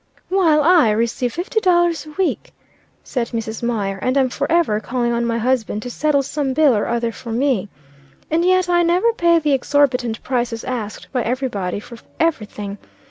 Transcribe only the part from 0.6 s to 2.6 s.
I receive fifty dollars a week,"